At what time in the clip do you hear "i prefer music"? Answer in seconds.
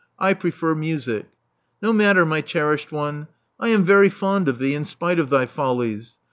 0.17-1.27